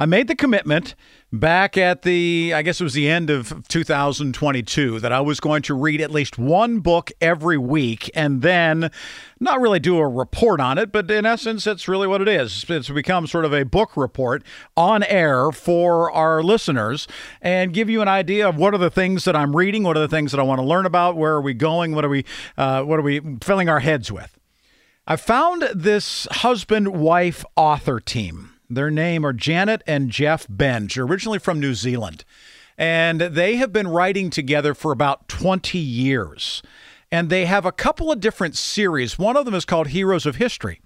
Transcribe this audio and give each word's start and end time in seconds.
I 0.00 0.06
made 0.06 0.28
the 0.28 0.36
commitment 0.36 0.94
back 1.32 1.76
at 1.76 2.02
the, 2.02 2.52
I 2.54 2.62
guess 2.62 2.80
it 2.80 2.84
was 2.84 2.94
the 2.94 3.08
end 3.08 3.30
of 3.30 3.66
2022, 3.66 5.00
that 5.00 5.12
I 5.12 5.20
was 5.20 5.40
going 5.40 5.62
to 5.62 5.74
read 5.74 6.00
at 6.00 6.12
least 6.12 6.38
one 6.38 6.78
book 6.78 7.10
every 7.20 7.58
week 7.58 8.08
and 8.14 8.40
then 8.40 8.92
not 9.40 9.60
really 9.60 9.80
do 9.80 9.98
a 9.98 10.06
report 10.06 10.60
on 10.60 10.78
it, 10.78 10.92
but 10.92 11.10
in 11.10 11.26
essence, 11.26 11.66
it's 11.66 11.88
really 11.88 12.06
what 12.06 12.22
it 12.22 12.28
is. 12.28 12.64
It's 12.68 12.88
become 12.88 13.26
sort 13.26 13.44
of 13.44 13.52
a 13.52 13.64
book 13.64 13.96
report 13.96 14.44
on 14.76 15.02
air 15.02 15.50
for 15.50 16.12
our 16.12 16.44
listeners 16.44 17.08
and 17.42 17.74
give 17.74 17.90
you 17.90 18.00
an 18.00 18.08
idea 18.08 18.48
of 18.48 18.56
what 18.56 18.74
are 18.74 18.78
the 18.78 18.90
things 18.90 19.24
that 19.24 19.34
I'm 19.34 19.56
reading, 19.56 19.82
what 19.82 19.96
are 19.96 20.00
the 20.00 20.06
things 20.06 20.30
that 20.30 20.38
I 20.38 20.44
want 20.44 20.60
to 20.60 20.64
learn 20.64 20.86
about, 20.86 21.16
where 21.16 21.32
are 21.32 21.42
we 21.42 21.54
going, 21.54 21.92
what 21.92 22.04
are 22.04 22.08
we, 22.08 22.24
uh, 22.56 22.84
what 22.84 23.00
are 23.00 23.02
we 23.02 23.20
filling 23.42 23.68
our 23.68 23.80
heads 23.80 24.12
with. 24.12 24.38
I 25.08 25.16
found 25.16 25.62
this 25.74 26.28
husband 26.30 26.88
wife 26.88 27.44
author 27.56 27.98
team. 27.98 28.52
Their 28.70 28.90
name 28.90 29.24
are 29.24 29.32
Janet 29.32 29.82
and 29.86 30.10
Geoff 30.10 30.46
Benge, 30.46 30.98
originally 30.98 31.38
from 31.38 31.58
New 31.58 31.72
Zealand. 31.72 32.24
And 32.76 33.20
they 33.20 33.56
have 33.56 33.72
been 33.72 33.88
writing 33.88 34.28
together 34.28 34.74
for 34.74 34.92
about 34.92 35.26
20 35.28 35.78
years. 35.78 36.62
And 37.10 37.30
they 37.30 37.46
have 37.46 37.64
a 37.64 37.72
couple 37.72 38.12
of 38.12 38.20
different 38.20 38.56
series. 38.56 39.18
One 39.18 39.36
of 39.36 39.46
them 39.46 39.54
is 39.54 39.64
called 39.64 39.88
Heroes 39.88 40.26
of 40.26 40.36
History. 40.36 40.80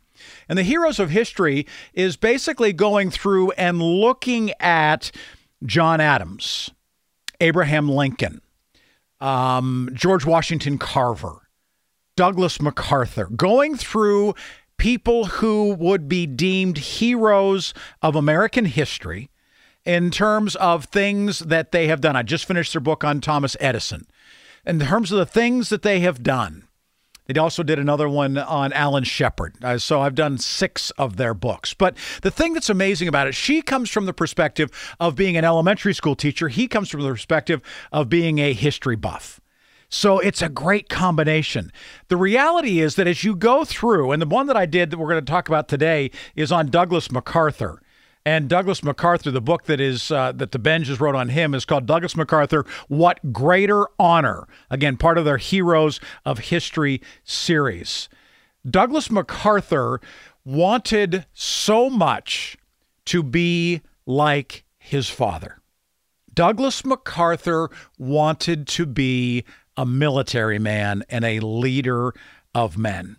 And 0.49 0.57
the 0.57 0.63
Heroes 0.63 1.01
of 1.01 1.11
History 1.11 1.67
is 1.93 2.17
basically 2.17 2.73
going 2.73 3.11
through 3.11 3.51
and 3.53 3.83
looking 3.83 4.53
at 4.61 5.11
John 5.67 6.01
Adams, 6.01 6.71
Abraham 7.41 7.89
Lincoln, 7.89 8.41
um, 9.21 9.91
George 9.93 10.25
Washington 10.25 10.79
Carver, 10.79 11.49
Douglas 12.17 12.61
MacArthur, 12.61 13.27
going 13.27 13.77
through 13.77 14.35
people 14.77 15.27
who 15.27 15.75
would 15.75 16.09
be 16.09 16.27
deemed 16.27 16.79
heroes 16.79 17.73
of 18.03 18.17
American 18.17 18.65
history 18.65 19.31
in 19.85 20.11
terms 20.11 20.57
of 20.57 20.85
things 20.87 21.41
that 21.41 21.73
they 21.73 21.89
have 21.89 22.01
done. 22.01 22.17
I 22.17 22.23
just 22.23 22.45
finished 22.45 22.73
their 22.73 22.81
book 22.81 23.05
on 23.05 23.21
Thomas 23.21 23.57
Edison. 23.61 24.07
In 24.65 24.79
terms 24.79 25.11
of 25.11 25.19
the 25.19 25.27
things 25.27 25.71
that 25.71 25.83
they 25.83 26.01
have 26.01 26.23
done, 26.23 26.69
they 27.27 27.39
also 27.39 27.63
did 27.63 27.79
another 27.79 28.09
one 28.09 28.37
on 28.37 28.73
Alan 28.73 29.05
Shepard. 29.05 29.55
Uh, 29.63 29.79
so 29.79 30.01
I've 30.01 30.15
done 30.15 30.39
six 30.39 30.91
of 30.93 31.17
their 31.17 31.35
books. 31.35 31.75
But 31.75 31.97
the 32.23 32.31
thing 32.31 32.53
that's 32.53 32.71
amazing 32.71 33.09
about 33.09 33.29
it, 33.29 33.35
she 33.35 33.63
comes 33.63 33.91
from 33.91 34.07
the 34.07 34.13
perspective 34.13 34.71
of 34.99 35.17
being 35.17 35.37
an 35.37 35.45
elementary 35.45 35.95
school 35.95 36.17
teacher. 36.17 36.49
He 36.49 36.67
comes 36.67 36.91
from 36.91 37.03
the 37.03 37.09
perspective 37.09 37.63
of 37.93 38.09
being 38.09 38.39
a 38.39 38.53
history 38.53 38.97
buff. 38.97 39.41
So 39.95 40.19
it's 40.21 40.41
a 40.41 40.49
great 40.49 40.89
combination. 40.89 41.71
The 42.09 42.17
reality 42.17 42.81
is 42.81 42.95
that 42.95 43.07
as 43.07 43.25
you 43.25 43.37
go 43.37 43.63
through, 43.63 44.11
and 44.11 44.23
the 44.23 44.27
one 44.27 44.47
that 44.47 44.57
I 44.57 44.65
did 44.65 44.91
that 44.91 44.97
we're 44.99 45.11
going 45.11 45.23
to 45.23 45.31
talk 45.31 45.49
about 45.49 45.69
today 45.69 46.11
is 46.35 46.51
on 46.51 46.71
Douglas 46.71 47.13
MacArthur. 47.13 47.83
And 48.25 48.49
Douglas 48.49 48.83
MacArthur, 48.83 49.31
the 49.31 49.43
book 49.43 49.65
that 49.65 49.83
is 49.83 50.11
uh, 50.11 50.33
that 50.33 50.53
the 50.53 50.59
Benges 50.59 50.99
wrote 50.99 51.15
on 51.15 51.29
him 51.29 51.55
is 51.55 51.67
called 51.67 51.85
Douglas 51.85 52.17
MacArthur: 52.17 52.65
What 52.89 53.35
Greater 53.35 53.87
Honor? 53.99 54.49
Again, 54.71 54.97
part 54.97 55.19
of 55.19 55.27
their 55.27 55.37
Heroes 55.37 56.01
of 56.25 56.39
History 56.39 57.03
series. 57.23 58.09
Douglas 58.69 59.11
MacArthur 59.11 60.01
wanted 60.43 61.27
so 61.35 61.91
much 61.91 62.57
to 63.05 63.23
be 63.23 63.83
like 64.07 64.65
his 64.79 65.11
father. 65.11 65.59
Douglas 66.35 66.85
MacArthur 66.85 67.69
wanted 67.99 68.67
to 68.69 68.87
be 68.87 69.45
a 69.77 69.87
military 69.87 70.59
man 70.59 71.05
and 71.09 71.25
a 71.25 71.41
leader 71.41 72.13
of 72.55 72.77
men. 72.77 73.17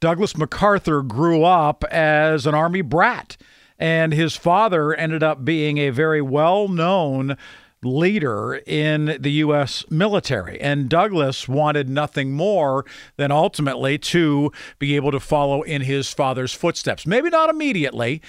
Douglas 0.00 0.36
MacArthur 0.36 1.02
grew 1.02 1.44
up 1.44 1.84
as 1.84 2.46
an 2.46 2.54
Army 2.54 2.82
brat, 2.82 3.36
and 3.78 4.12
his 4.12 4.36
father 4.36 4.94
ended 4.94 5.22
up 5.22 5.44
being 5.44 5.78
a 5.78 5.90
very 5.90 6.20
well 6.20 6.68
known 6.68 7.36
leader 7.84 8.60
in 8.66 9.16
the 9.20 9.30
U.S. 9.30 9.84
military. 9.90 10.60
And 10.60 10.88
Douglas 10.88 11.48
wanted 11.48 11.88
nothing 11.88 12.32
more 12.32 12.84
than 13.16 13.30
ultimately 13.30 13.98
to 13.98 14.52
be 14.78 14.96
able 14.96 15.10
to 15.10 15.20
follow 15.20 15.62
in 15.62 15.82
his 15.82 16.12
father's 16.12 16.52
footsteps. 16.52 17.06
Maybe 17.06 17.28
not 17.28 17.50
immediately. 17.50 18.22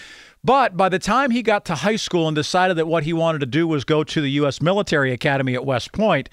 But 0.43 0.75
by 0.75 0.89
the 0.89 0.99
time 0.99 1.31
he 1.31 1.41
got 1.41 1.63
to 1.65 1.75
high 1.75 1.95
school 1.95 2.27
and 2.27 2.35
decided 2.35 2.75
that 2.77 2.87
what 2.87 3.03
he 3.03 3.13
wanted 3.13 3.39
to 3.39 3.45
do 3.45 3.65
was 3.65 3.85
go 3.85 4.03
to 4.03 4.21
the 4.21 4.31
U.S. 4.31 4.61
Military 4.61 5.13
Academy 5.13 5.53
at 5.53 5.65
West 5.65 5.93
Point, 5.93 6.29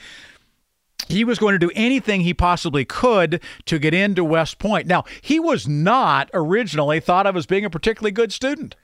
he 1.08 1.24
was 1.24 1.38
going 1.38 1.52
to 1.52 1.58
do 1.58 1.72
anything 1.74 2.20
he 2.20 2.34
possibly 2.34 2.84
could 2.84 3.40
to 3.66 3.78
get 3.78 3.94
into 3.94 4.24
West 4.24 4.58
Point. 4.58 4.86
Now, 4.86 5.04
he 5.20 5.40
was 5.40 5.66
not 5.66 6.30
originally 6.34 7.00
thought 7.00 7.26
of 7.26 7.36
as 7.36 7.46
being 7.46 7.64
a 7.64 7.70
particularly 7.70 8.12
good 8.12 8.32
student. 8.32 8.76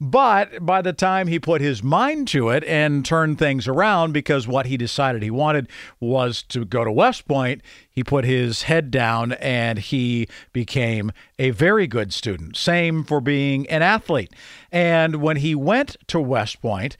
But 0.00 0.66
by 0.66 0.82
the 0.82 0.92
time 0.92 1.28
he 1.28 1.38
put 1.38 1.60
his 1.60 1.82
mind 1.82 2.26
to 2.28 2.48
it 2.50 2.64
and 2.64 3.06
turned 3.06 3.38
things 3.38 3.68
around, 3.68 4.12
because 4.12 4.48
what 4.48 4.66
he 4.66 4.76
decided 4.76 5.22
he 5.22 5.30
wanted 5.30 5.68
was 6.00 6.42
to 6.44 6.64
go 6.64 6.84
to 6.84 6.90
West 6.90 7.28
Point, 7.28 7.62
he 7.88 8.02
put 8.02 8.24
his 8.24 8.62
head 8.62 8.90
down 8.90 9.32
and 9.34 9.78
he 9.78 10.26
became 10.52 11.12
a 11.38 11.50
very 11.50 11.86
good 11.86 12.12
student. 12.12 12.56
Same 12.56 13.04
for 13.04 13.20
being 13.20 13.68
an 13.70 13.82
athlete. 13.82 14.32
And 14.72 15.16
when 15.16 15.36
he 15.36 15.54
went 15.54 15.96
to 16.08 16.20
West 16.20 16.60
Point, 16.60 16.96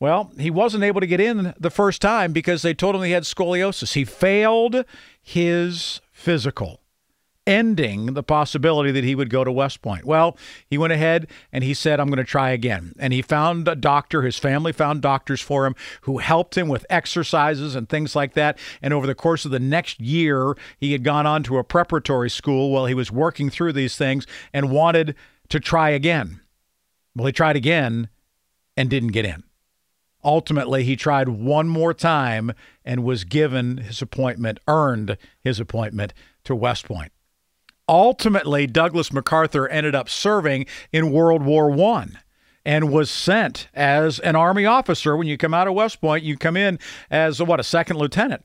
well, 0.00 0.30
he 0.38 0.50
wasn't 0.50 0.84
able 0.84 1.00
to 1.00 1.06
get 1.06 1.20
in 1.20 1.54
the 1.58 1.70
first 1.70 2.00
time 2.00 2.32
because 2.32 2.62
they 2.62 2.74
told 2.74 2.94
him 2.94 3.02
he 3.02 3.10
had 3.10 3.24
scoliosis. 3.24 3.94
He 3.94 4.04
failed 4.04 4.84
his 5.20 6.00
physical, 6.12 6.82
ending 7.48 8.14
the 8.14 8.22
possibility 8.22 8.92
that 8.92 9.02
he 9.02 9.16
would 9.16 9.28
go 9.28 9.42
to 9.42 9.50
West 9.50 9.82
Point. 9.82 10.04
Well, 10.04 10.36
he 10.68 10.78
went 10.78 10.92
ahead 10.92 11.26
and 11.50 11.64
he 11.64 11.74
said, 11.74 11.98
I'm 11.98 12.06
going 12.06 12.18
to 12.18 12.24
try 12.24 12.50
again. 12.50 12.92
And 13.00 13.12
he 13.12 13.22
found 13.22 13.66
a 13.66 13.74
doctor, 13.74 14.22
his 14.22 14.38
family 14.38 14.70
found 14.70 15.02
doctors 15.02 15.40
for 15.40 15.66
him 15.66 15.74
who 16.02 16.18
helped 16.18 16.56
him 16.56 16.68
with 16.68 16.86
exercises 16.88 17.74
and 17.74 17.88
things 17.88 18.14
like 18.14 18.34
that. 18.34 18.56
And 18.80 18.94
over 18.94 19.06
the 19.06 19.16
course 19.16 19.44
of 19.44 19.50
the 19.50 19.58
next 19.58 19.98
year, 19.98 20.54
he 20.78 20.92
had 20.92 21.02
gone 21.02 21.26
on 21.26 21.42
to 21.44 21.58
a 21.58 21.64
preparatory 21.64 22.30
school 22.30 22.70
while 22.70 22.86
he 22.86 22.94
was 22.94 23.10
working 23.10 23.50
through 23.50 23.72
these 23.72 23.96
things 23.96 24.28
and 24.52 24.70
wanted 24.70 25.16
to 25.48 25.58
try 25.58 25.90
again. 25.90 26.40
Well, 27.16 27.26
he 27.26 27.32
tried 27.32 27.56
again 27.56 28.10
and 28.76 28.88
didn't 28.88 29.08
get 29.08 29.24
in. 29.24 29.42
Ultimately, 30.24 30.84
he 30.84 30.96
tried 30.96 31.28
one 31.28 31.68
more 31.68 31.94
time 31.94 32.52
and 32.84 33.04
was 33.04 33.24
given 33.24 33.78
his 33.78 34.02
appointment, 34.02 34.58
earned 34.66 35.16
his 35.40 35.60
appointment 35.60 36.12
to 36.44 36.54
West 36.54 36.86
Point. 36.86 37.12
Ultimately, 37.88 38.66
Douglas 38.66 39.12
MacArthur 39.12 39.68
ended 39.68 39.94
up 39.94 40.08
serving 40.08 40.66
in 40.92 41.12
World 41.12 41.42
War 41.42 41.70
One 41.70 42.18
and 42.64 42.92
was 42.92 43.10
sent 43.10 43.68
as 43.72 44.18
an 44.18 44.36
Army 44.36 44.66
officer. 44.66 45.16
When 45.16 45.26
you 45.26 45.38
come 45.38 45.54
out 45.54 45.68
of 45.68 45.74
West 45.74 46.00
Point, 46.00 46.24
you 46.24 46.36
come 46.36 46.56
in 46.56 46.78
as 47.10 47.40
what 47.40 47.60
a 47.60 47.64
second 47.64 47.96
lieutenant. 47.96 48.44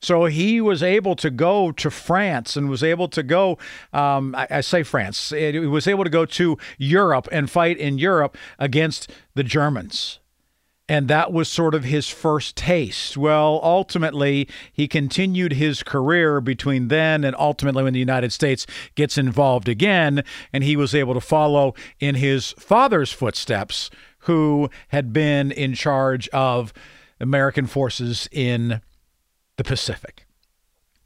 So 0.00 0.26
he 0.26 0.60
was 0.60 0.82
able 0.82 1.16
to 1.16 1.30
go 1.30 1.72
to 1.72 1.90
France 1.90 2.56
and 2.56 2.68
was 2.68 2.84
able 2.84 3.08
to 3.08 3.22
go, 3.22 3.58
um, 3.92 4.34
I, 4.34 4.46
I, 4.50 4.60
say 4.60 4.82
France, 4.82 5.30
he 5.30 5.58
was 5.58 5.88
able 5.88 6.04
to 6.04 6.10
go 6.10 6.26
to 6.26 6.58
Europe 6.78 7.28
and 7.32 7.50
fight 7.50 7.78
in 7.78 7.98
Europe 7.98 8.36
against 8.58 9.10
the 9.34 9.42
Germans. 9.42 10.20
And 10.88 11.08
that 11.08 11.32
was 11.32 11.48
sort 11.48 11.74
of 11.74 11.84
his 11.84 12.08
first 12.08 12.54
taste. 12.56 13.16
Well, 13.16 13.58
ultimately, 13.62 14.48
he 14.72 14.86
continued 14.86 15.54
his 15.54 15.82
career 15.82 16.40
between 16.40 16.88
then 16.88 17.24
and 17.24 17.34
ultimately 17.36 17.82
when 17.82 17.92
the 17.92 17.98
United 17.98 18.32
States 18.32 18.66
gets 18.94 19.18
involved 19.18 19.68
again. 19.68 20.22
And 20.52 20.62
he 20.62 20.76
was 20.76 20.94
able 20.94 21.14
to 21.14 21.20
follow 21.20 21.74
in 21.98 22.14
his 22.14 22.52
father's 22.52 23.12
footsteps, 23.12 23.90
who 24.20 24.70
had 24.88 25.12
been 25.12 25.52
in 25.52 25.74
charge 25.74 26.28
of 26.28 26.72
American 27.20 27.66
forces 27.66 28.28
in 28.30 28.80
the 29.56 29.64
Pacific. 29.64 30.25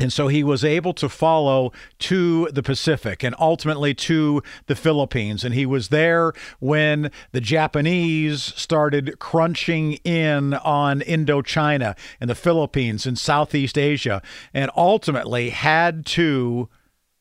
And 0.00 0.10
so 0.10 0.28
he 0.28 0.42
was 0.42 0.64
able 0.64 0.94
to 0.94 1.10
follow 1.10 1.72
to 1.98 2.48
the 2.52 2.62
Pacific 2.62 3.22
and 3.22 3.34
ultimately 3.38 3.92
to 3.94 4.42
the 4.64 4.74
Philippines. 4.74 5.44
And 5.44 5.54
he 5.54 5.66
was 5.66 5.88
there 5.88 6.32
when 6.58 7.10
the 7.32 7.40
Japanese 7.42 8.42
started 8.42 9.18
crunching 9.18 9.94
in 10.04 10.54
on 10.54 11.00
Indochina 11.00 11.98
and 12.18 12.30
the 12.30 12.34
Philippines 12.34 13.04
and 13.04 13.18
Southeast 13.18 13.76
Asia, 13.76 14.22
and 14.54 14.70
ultimately 14.74 15.50
had 15.50 16.06
to 16.06 16.70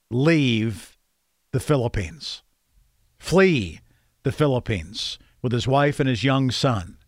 leave 0.10 0.98
the 1.52 1.60
Philippines, 1.60 2.44
flee 3.18 3.82
the 4.24 4.32
Philippines 4.32 5.20
with 5.42 5.52
his 5.52 5.68
wife 5.68 6.00
and 6.00 6.08
his 6.08 6.24
young 6.24 6.50
son. 6.50 6.99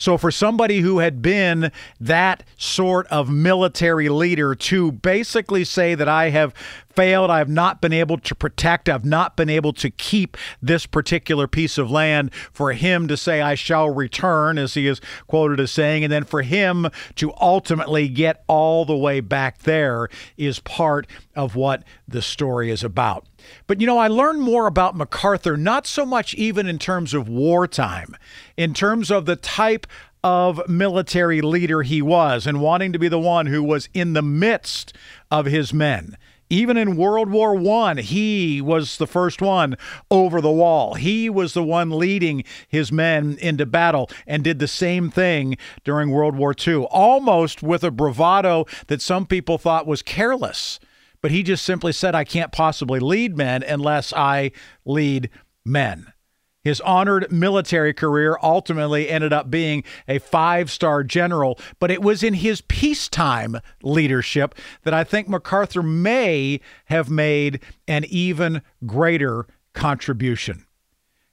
So, 0.00 0.16
for 0.16 0.30
somebody 0.30 0.80
who 0.80 1.00
had 1.00 1.20
been 1.20 1.70
that 2.00 2.42
sort 2.56 3.06
of 3.08 3.28
military 3.28 4.08
leader 4.08 4.54
to 4.54 4.92
basically 4.92 5.62
say 5.62 5.94
that 5.94 6.08
I 6.08 6.30
have 6.30 6.54
failed. 6.94 7.30
I 7.30 7.38
have 7.38 7.48
not 7.48 7.80
been 7.80 7.92
able 7.92 8.18
to 8.18 8.34
protect. 8.34 8.88
I've 8.88 9.04
not 9.04 9.36
been 9.36 9.48
able 9.48 9.72
to 9.74 9.90
keep 9.90 10.36
this 10.60 10.86
particular 10.86 11.46
piece 11.46 11.78
of 11.78 11.90
land. 11.90 12.32
For 12.52 12.72
him 12.72 13.08
to 13.08 13.16
say, 13.16 13.40
I 13.40 13.54
shall 13.54 13.90
return, 13.90 14.58
as 14.58 14.74
he 14.74 14.86
is 14.86 15.00
quoted 15.26 15.60
as 15.60 15.70
saying, 15.70 16.04
and 16.04 16.12
then 16.12 16.24
for 16.24 16.42
him 16.42 16.88
to 17.16 17.32
ultimately 17.40 18.08
get 18.08 18.44
all 18.46 18.84
the 18.84 18.96
way 18.96 19.20
back 19.20 19.60
there 19.60 20.08
is 20.36 20.60
part 20.60 21.06
of 21.34 21.56
what 21.56 21.84
the 22.06 22.22
story 22.22 22.70
is 22.70 22.84
about. 22.84 23.26
But 23.66 23.80
you 23.80 23.86
know, 23.86 23.98
I 23.98 24.08
learned 24.08 24.42
more 24.42 24.66
about 24.66 24.96
MacArthur, 24.96 25.56
not 25.56 25.86
so 25.86 26.04
much 26.04 26.34
even 26.34 26.66
in 26.66 26.78
terms 26.78 27.14
of 27.14 27.28
wartime, 27.28 28.16
in 28.56 28.74
terms 28.74 29.10
of 29.10 29.26
the 29.26 29.36
type 29.36 29.86
of 30.22 30.68
military 30.68 31.40
leader 31.40 31.82
he 31.82 32.02
was 32.02 32.46
and 32.46 32.60
wanting 32.60 32.92
to 32.92 32.98
be 32.98 33.08
the 33.08 33.18
one 33.18 33.46
who 33.46 33.62
was 33.62 33.88
in 33.94 34.12
the 34.12 34.22
midst 34.22 34.92
of 35.30 35.46
his 35.46 35.72
men. 35.72 36.16
Even 36.52 36.76
in 36.76 36.96
World 36.96 37.30
War 37.30 37.54
One, 37.54 37.96
he 37.98 38.60
was 38.60 38.96
the 38.96 39.06
first 39.06 39.40
one 39.40 39.76
over 40.10 40.40
the 40.40 40.50
wall. 40.50 40.94
He 40.94 41.30
was 41.30 41.54
the 41.54 41.62
one 41.62 41.90
leading 41.90 42.42
his 42.66 42.90
men 42.90 43.38
into 43.40 43.64
battle 43.64 44.10
and 44.26 44.42
did 44.42 44.58
the 44.58 44.66
same 44.66 45.10
thing 45.10 45.56
during 45.84 46.10
World 46.10 46.34
War 46.34 46.52
II, 46.52 46.86
almost 46.90 47.62
with 47.62 47.84
a 47.84 47.92
bravado 47.92 48.66
that 48.88 49.00
some 49.00 49.26
people 49.26 49.58
thought 49.58 49.86
was 49.86 50.02
careless. 50.02 50.80
But 51.22 51.30
he 51.30 51.44
just 51.44 51.64
simply 51.64 51.92
said, 51.92 52.16
I 52.16 52.24
can't 52.24 52.50
possibly 52.50 52.98
lead 52.98 53.36
men 53.36 53.62
unless 53.62 54.12
I 54.12 54.50
lead 54.84 55.30
men. 55.64 56.12
His 56.62 56.80
honored 56.82 57.32
military 57.32 57.94
career 57.94 58.36
ultimately 58.42 59.08
ended 59.08 59.32
up 59.32 59.50
being 59.50 59.82
a 60.06 60.18
five 60.18 60.70
star 60.70 61.02
general, 61.02 61.58
but 61.78 61.90
it 61.90 62.02
was 62.02 62.22
in 62.22 62.34
his 62.34 62.60
peacetime 62.60 63.56
leadership 63.82 64.54
that 64.82 64.92
I 64.92 65.04
think 65.04 65.28
MacArthur 65.28 65.82
may 65.82 66.60
have 66.86 67.08
made 67.08 67.60
an 67.88 68.04
even 68.08 68.60
greater 68.84 69.46
contribution. 69.72 70.66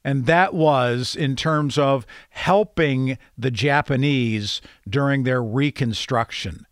And 0.03 0.25
that 0.27 0.53
was 0.53 1.17
in 1.17 1.35
terms 1.35 1.77
of 1.77 2.07
helping 2.29 3.17
the 3.37 3.51
Japanese 3.51 4.61
during 4.87 5.23
their 5.23 5.43
reconstruction 5.43 6.65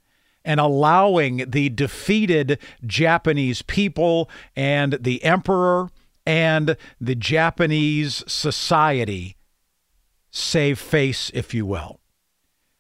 and 0.46 0.62
allowing 0.62 1.44
the 1.50 1.68
defeated 1.70 2.60
Japanese 2.86 3.62
people 3.64 4.30
and 4.56 4.94
the 5.02 5.22
emperor 5.26 5.90
and 6.26 6.76
the 7.00 7.16
Japanese 7.16 8.24
society 8.28 9.36
save 10.32 10.80
face, 10.80 11.32
if 11.34 11.54
you 11.54 11.66
will. 11.66 12.00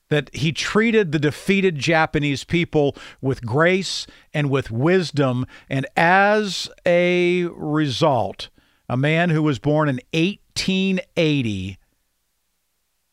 That 0.09 0.33
he 0.35 0.51
treated 0.51 1.11
the 1.11 1.19
defeated 1.19 1.77
Japanese 1.77 2.43
people 2.43 2.95
with 3.21 3.45
grace 3.45 4.05
and 4.33 4.49
with 4.49 4.69
wisdom. 4.69 5.45
And 5.69 5.87
as 5.95 6.69
a 6.85 7.45
result, 7.45 8.49
a 8.87 8.97
man 8.97 9.29
who 9.29 9.41
was 9.41 9.57
born 9.57 9.89
in 9.89 9.99
1880 10.13 11.77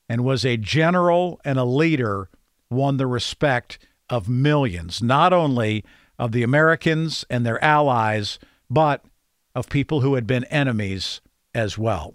and 0.08 0.24
was 0.24 0.44
a 0.44 0.58
general 0.58 1.40
and 1.44 1.58
a 1.58 1.64
leader 1.64 2.28
won 2.68 2.98
the 2.98 3.06
respect 3.06 3.78
of 4.10 4.28
millions, 4.28 5.02
not 5.02 5.32
only 5.32 5.84
of 6.18 6.32
the 6.32 6.42
Americans 6.42 7.24
and 7.30 7.46
their 7.46 7.62
allies, 7.64 8.38
but 8.68 9.02
of 9.54 9.68
people 9.68 10.00
who 10.00 10.14
had 10.14 10.26
been 10.26 10.44
enemies 10.44 11.20
as 11.54 11.76
well. 11.76 12.14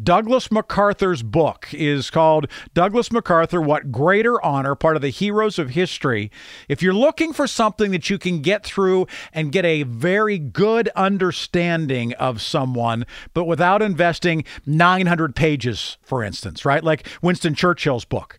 Douglas 0.00 0.52
MacArthur's 0.52 1.24
book 1.24 1.66
is 1.72 2.08
called 2.08 2.46
Douglas 2.72 3.10
MacArthur 3.10 3.60
What 3.60 3.90
Greater 3.90 4.40
Honor, 4.44 4.76
part 4.76 4.94
of 4.94 5.02
the 5.02 5.10
Heroes 5.10 5.58
of 5.58 5.70
History. 5.70 6.30
If 6.68 6.84
you're 6.84 6.94
looking 6.94 7.32
for 7.32 7.48
something 7.48 7.90
that 7.90 8.08
you 8.08 8.16
can 8.16 8.40
get 8.40 8.64
through 8.64 9.08
and 9.32 9.50
get 9.50 9.64
a 9.64 9.82
very 9.82 10.38
good 10.38 10.88
understanding 10.94 12.12
of 12.14 12.40
someone, 12.40 13.06
but 13.34 13.46
without 13.46 13.82
investing 13.82 14.44
900 14.66 15.34
pages, 15.34 15.98
for 16.02 16.22
instance, 16.22 16.64
right? 16.64 16.84
Like 16.84 17.08
Winston 17.20 17.56
Churchill's 17.56 18.04
book. 18.04 18.38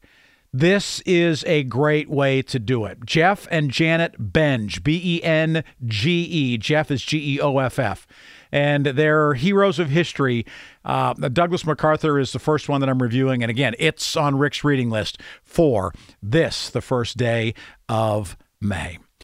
This 0.54 1.02
is 1.02 1.44
a 1.44 1.64
great 1.64 2.10
way 2.10 2.42
to 2.44 2.58
do 2.58 2.86
it. 2.86 3.06
Geoff 3.06 3.48
and 3.52 3.70
Janet 3.70 4.34
Benge, 4.34 4.82
B 4.82 5.00
E 5.04 5.24
N 5.24 5.64
G 5.86 6.22
E. 6.24 6.58
Geoff 6.58 6.90
is 6.90 7.04
G 7.04 7.36
E 7.36 7.40
O 7.42 7.60
F 7.60 7.78
F 7.78 8.08
and 8.52 8.86
they're 8.86 9.34
heroes 9.34 9.80
of 9.80 9.90
history. 9.90 10.46
Uh, 10.86 11.14
Douglas 11.14 11.66
MacArthur 11.66 12.20
is 12.20 12.32
the 12.32 12.40
first 12.40 12.70
one 12.70 12.82
that 12.82 12.90
I'm 12.90 13.02
reviewing, 13.02 13.44
and 13.44 13.50
again, 13.50 13.76
it's 13.80 14.16
on 14.16 14.38
Rick's 14.38 14.64
reading 14.64 14.90
list 14.90 15.20
for 15.44 15.94
this, 16.22 16.70
the 16.70 16.82
first 16.82 17.18
day 17.18 17.54
of 17.88 18.38
May. 18.62 19.00